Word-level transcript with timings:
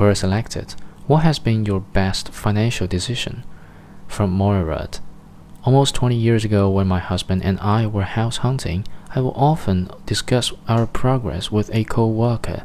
Query 0.00 0.16
selected. 0.16 0.74
What 1.06 1.24
has 1.24 1.38
been 1.38 1.66
your 1.66 1.80
best 1.80 2.30
financial 2.30 2.86
decision? 2.86 3.44
From 4.08 4.34
Moirad. 4.34 4.98
Almost 5.64 5.94
20 5.94 6.16
years 6.16 6.42
ago, 6.42 6.70
when 6.70 6.88
my 6.88 7.00
husband 7.00 7.44
and 7.44 7.60
I 7.60 7.86
were 7.86 8.04
house 8.04 8.38
hunting, 8.38 8.86
I 9.14 9.20
would 9.20 9.34
often 9.36 9.90
discuss 10.06 10.54
our 10.66 10.86
progress 10.86 11.52
with 11.52 11.68
a 11.74 11.84
co 11.84 12.06
worker. 12.06 12.62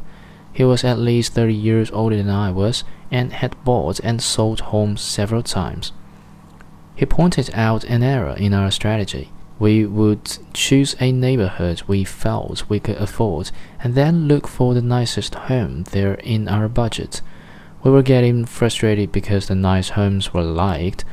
He 0.50 0.64
was 0.64 0.82
at 0.82 0.98
least 0.98 1.34
30 1.34 1.52
years 1.52 1.90
older 1.90 2.16
than 2.16 2.30
I 2.30 2.50
was 2.52 2.84
and 3.10 3.34
had 3.34 3.62
bought 3.64 4.00
and 4.00 4.22
sold 4.22 4.60
homes 4.72 5.02
several 5.02 5.42
times. 5.42 5.92
He 6.94 7.04
pointed 7.04 7.50
out 7.52 7.84
an 7.84 8.02
error 8.02 8.34
in 8.34 8.54
our 8.54 8.70
strategy. 8.70 9.30
We 9.58 9.86
would 9.86 10.38
choose 10.52 10.94
a 11.00 11.12
neighborhood 11.12 11.82
we 11.86 12.04
felt 12.04 12.68
we 12.68 12.78
could 12.78 12.96
afford 12.96 13.50
and 13.82 13.94
then 13.94 14.28
look 14.28 14.46
for 14.46 14.74
the 14.74 14.82
nicest 14.82 15.34
home 15.34 15.84
there 15.84 16.14
in 16.14 16.46
our 16.48 16.68
budget. 16.68 17.22
We 17.82 17.90
were 17.90 18.02
getting 18.02 18.44
frustrated 18.44 19.12
because 19.12 19.46
the 19.46 19.54
nice 19.54 19.90
homes 19.90 20.34
we 20.34 20.42
liked 20.42 21.04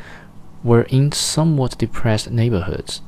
were 0.64 0.84
in 0.84 1.12
somewhat 1.12 1.78
depressed 1.78 2.32
neighborhoods. 2.32 3.02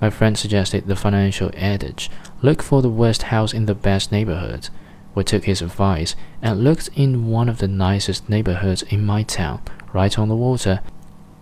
My 0.00 0.10
friend 0.10 0.36
suggested 0.36 0.86
the 0.86 0.96
financial 0.96 1.50
adage 1.56 2.10
look 2.42 2.62
for 2.62 2.82
the 2.82 2.88
worst 2.88 3.24
house 3.24 3.52
in 3.52 3.66
the 3.66 3.74
best 3.74 4.10
neighborhood. 4.10 4.68
We 5.14 5.24
took 5.24 5.44
his 5.44 5.60
advice 5.62 6.16
and 6.40 6.64
looked 6.64 6.88
in 6.94 7.28
one 7.28 7.48
of 7.48 7.58
the 7.58 7.68
nicest 7.68 8.28
neighborhoods 8.28 8.82
in 8.82 9.04
my 9.04 9.22
town, 9.22 9.62
right 9.92 10.18
on 10.18 10.28
the 10.28 10.36
water. 10.36 10.80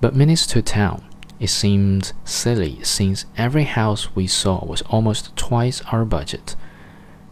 But 0.00 0.14
minutes 0.14 0.46
to 0.48 0.62
town, 0.62 1.07
it 1.40 1.48
seemed 1.48 2.12
silly 2.24 2.82
since 2.82 3.26
every 3.36 3.64
house 3.64 4.14
we 4.14 4.26
saw 4.26 4.64
was 4.64 4.82
almost 4.82 5.34
twice 5.36 5.82
our 5.92 6.04
budget. 6.04 6.56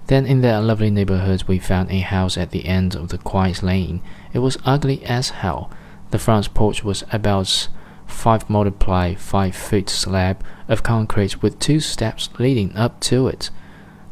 Then 0.06 0.26
in 0.26 0.40
that 0.42 0.62
lovely 0.62 0.90
neighborhood 0.90 1.44
we 1.48 1.58
found 1.58 1.90
a 1.90 1.98
house 2.00 2.38
at 2.38 2.52
the 2.52 2.66
end 2.66 2.94
of 2.94 3.08
the 3.08 3.18
quiet 3.18 3.62
lane. 3.62 4.00
It 4.32 4.38
was 4.38 4.58
ugly 4.64 5.04
as 5.04 5.30
hell. 5.30 5.70
The 6.10 6.18
front 6.18 6.54
porch 6.54 6.84
was 6.84 7.02
about 7.10 7.68
five 8.06 8.48
multiply 8.48 9.14
five 9.14 9.56
foot 9.56 9.88
slab 9.88 10.44
of 10.68 10.84
concrete 10.84 11.42
with 11.42 11.58
two 11.58 11.80
steps 11.80 12.28
leading 12.38 12.76
up 12.76 13.00
to 13.00 13.26
it. 13.26 13.50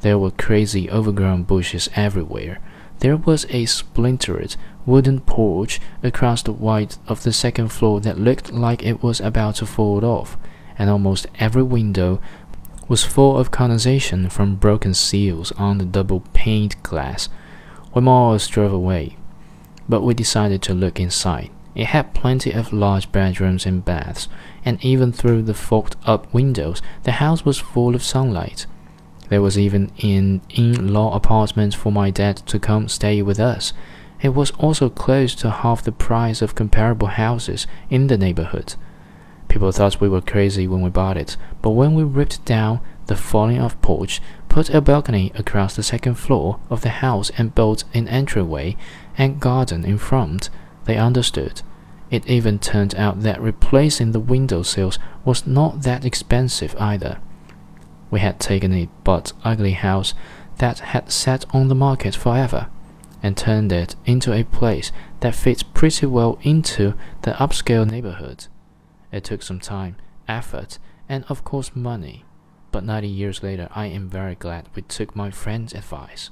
There 0.01 0.19
were 0.19 0.33
crazy 0.33 0.91
overgrown 0.91 1.45
bushes 1.45 1.89
everywhere. 1.95 2.61
There 3.01 3.17
was 3.17 3.47
a 3.51 3.67
splintered 3.67 4.57
wooden 4.87 5.21
porch 5.21 5.81
across 6.03 6.43
the 6.43 6.53
width 6.53 6.99
of 7.07 7.23
the 7.23 7.33
second 7.33 7.69
floor 7.69 8.01
that 8.01 8.19
looked 8.19 8.53
like 8.53 8.83
it 8.83 9.03
was 9.03 9.21
about 9.21 9.57
to 9.57 9.67
fall 9.67 10.05
off, 10.05 10.37
and 10.79 10.89
almost 10.89 11.27
every 11.39 11.63
window 11.63 12.21
was 12.89 13.05
full 13.05 13.39
of 13.39 13.51
condensation 13.51 14.29
from 14.29 14.57
broken 14.57 14.95
seals 14.95 15.53
on 15.53 15.79
the 15.79 15.85
double 15.85 16.21
paned 16.33 16.83
glass. 16.83 17.29
We 17.95 18.03
more 18.03 18.37
drove 18.39 18.73
away, 18.73 19.17
but 19.89 20.03
we 20.03 20.15
decided 20.15 20.63
to 20.63 20.75
look 20.75 21.01
inside. 21.01 21.51
It 21.75 21.87
had 21.87 22.15
plenty 22.15 22.53
of 22.53 22.73
large 22.73 23.11
bedrooms 23.11 23.67
and 23.67 23.85
baths, 23.85 24.29
and 24.65 24.83
even 24.85 25.13
through 25.13 25.43
the 25.43 25.55
fogged 25.55 25.97
up 26.05 26.33
windows, 26.33 26.81
the 27.03 27.13
house 27.13 27.45
was 27.45 27.59
full 27.59 27.95
of 27.95 28.03
sunlight. 28.03 28.67
There 29.29 29.43
was 29.43 29.59
even 29.59 29.91
an 30.03 30.43
in 30.51 30.93
law 30.93 31.15
apartment 31.15 31.75
for 31.75 31.91
my 31.91 32.11
dad 32.11 32.37
to 32.47 32.59
come 32.59 32.89
stay 32.89 33.23
with 33.23 33.41
us. 33.41 33.73
It 34.21 34.35
was 34.35 34.53
also 34.53 34.89
close 34.89 35.35
to 35.37 35.51
half 35.51 35.83
the 35.83 35.93
price 35.93 36.43
of 36.43 36.55
comparable 36.55 37.09
houses 37.09 37.67
in 37.91 38.07
the 38.07 38.19
neighborhood. 38.19 38.75
People 39.49 39.71
thought 39.73 40.01
we 40.01 40.09
were 40.09 40.21
crazy 40.21 40.67
when 40.67 40.83
we 40.83 40.91
bought 40.91 41.17
it, 41.17 41.37
but 41.63 41.71
when 41.71 41.95
we 41.95 42.03
ripped 42.03 42.45
down 42.45 42.81
the 43.07 43.17
falling 43.17 43.61
off 43.61 43.81
porch, 43.83 44.21
put 44.49 44.71
a 44.71 44.81
balcony 44.81 45.31
across 45.35 45.77
the 45.77 45.83
second 45.83 46.15
floor 46.15 46.59
of 46.71 46.81
the 46.81 46.89
house, 46.89 47.31
and 47.37 47.55
built 47.55 47.85
an 47.93 48.09
entryway 48.09 48.77
and 49.19 49.41
garden 49.41 49.85
in 49.85 49.99
front, 49.99 50.49
they 50.85 50.97
understood. 50.97 51.63
It 52.11 52.27
even 52.27 52.59
turned 52.59 52.95
out 52.95 53.23
that 53.23 53.41
replacing 53.41 54.13
the 54.13 54.21
window 54.21 54.63
sills 54.63 54.99
was 55.25 55.47
not 55.47 55.83
that 55.83 56.05
expensive 56.05 56.75
either. 56.79 57.19
We 58.15 58.21
had 58.21 58.39
taken 58.39 58.73
a 58.73 58.89
but 59.03 59.33
ugly 59.43 59.73
house 59.73 60.15
that 60.59 60.79
had 60.79 61.11
sat 61.11 61.45
on 61.53 61.67
the 61.67 61.75
market 61.75 62.15
forever 62.15 62.69
and 63.25 63.37
turned 63.37 63.73
it 63.73 63.97
into 64.07 64.33
a 64.33 64.45
place 64.45 64.93
that 65.19 65.35
fits 65.35 65.65
pretty 65.65 66.07
well 66.07 66.39
into 66.43 66.95
the 67.23 67.33
upscale 67.33 67.91
neighborhood. 67.91 68.47
It 69.11 69.25
took 69.25 69.43
some 69.43 69.59
time, 69.59 69.97
effort, 70.29 70.79
and 71.09 71.25
of 71.29 71.43
course 71.43 71.75
money, 71.75 72.25
but 72.71 72.85
90 72.85 73.09
years 73.09 73.43
later 73.43 73.69
I 73.75 73.87
am 73.87 74.09
very 74.09 74.37
glad 74.37 74.69
we 74.77 74.83
took 74.83 75.17
my 75.17 75.33
friend's 75.33 75.75
advice. 75.75 76.31